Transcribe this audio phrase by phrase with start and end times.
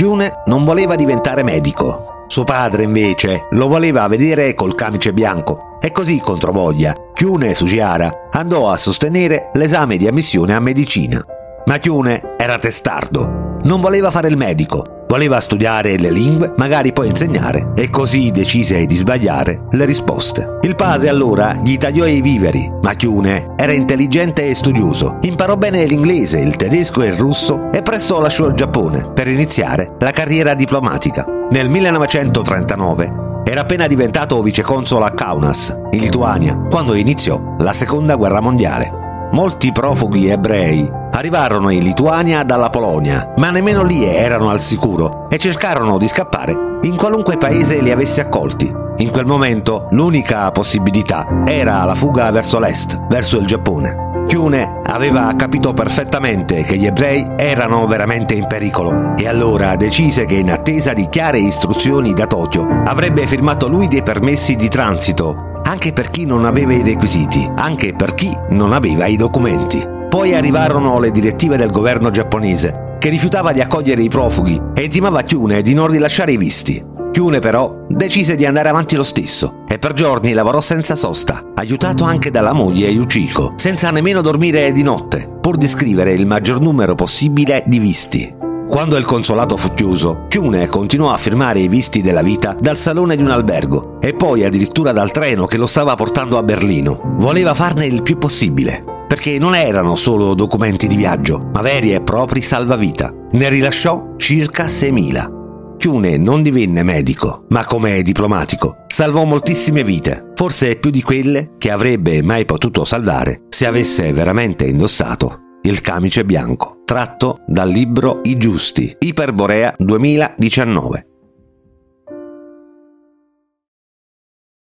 [0.00, 2.24] Chiune non voleva diventare medico.
[2.26, 8.70] Suo padre, invece, lo voleva vedere col camice bianco e così, controvoglia, Chiune Sugiara andò
[8.70, 11.22] a sostenere l'esame di ammissione a medicina.
[11.66, 17.08] Ma Chiune era testardo, non voleva fare il medico Voleva studiare le lingue, magari poi
[17.08, 20.58] insegnare, e così decise di sbagliare le risposte.
[20.60, 25.18] Il padre allora gli tagliò i viveri, ma Chiune era intelligente e studioso.
[25.22, 29.96] Imparò bene l'inglese, il tedesco e il russo e presto lasciò il Giappone per iniziare
[29.98, 31.26] la carriera diplomatica.
[31.50, 38.40] Nel 1939 era appena diventato viceconsole a Kaunas, in Lituania, quando iniziò la seconda guerra
[38.40, 39.28] mondiale.
[39.32, 45.38] Molti profughi ebrei arrivarono in Lituania dalla Polonia, ma nemmeno lì erano al sicuro e
[45.38, 48.72] cercarono di scappare in qualunque paese li avesse accolti.
[48.98, 54.08] In quel momento l'unica possibilità era la fuga verso l'est, verso il Giappone.
[54.26, 60.36] Kyune aveva capito perfettamente che gli ebrei erano veramente in pericolo e allora decise che
[60.36, 65.92] in attesa di chiare istruzioni da Tokyo avrebbe firmato lui dei permessi di transito anche
[65.92, 69.98] per chi non aveva i requisiti, anche per chi non aveva i documenti.
[70.10, 75.22] Poi arrivarono le direttive del governo giapponese, che rifiutava di accogliere i profughi e intimava
[75.22, 76.84] Kyune di non rilasciare i visti.
[77.12, 82.02] Kyune però decise di andare avanti lo stesso e per giorni lavorò senza sosta, aiutato
[82.02, 86.96] anche dalla moglie Yuchiko, senza nemmeno dormire di notte, pur di scrivere il maggior numero
[86.96, 88.34] possibile di visti.
[88.68, 93.14] Quando il consolato fu chiuso, Kyune continuò a firmare i visti della vita dal salone
[93.14, 97.14] di un albergo e poi addirittura dal treno che lo stava portando a Berlino.
[97.18, 102.00] Voleva farne il più possibile, perché non erano solo documenti di viaggio, ma veri e
[102.00, 103.12] propri salvavita.
[103.32, 105.78] Ne rilasciò circa 6.000.
[105.78, 111.72] Kyune non divenne medico, ma come diplomatico salvò moltissime vite, forse più di quelle che
[111.72, 118.36] avrebbe mai potuto salvare se avesse veramente indossato il camice bianco, tratto dal libro I
[118.36, 121.09] Giusti, Iperborea 2019.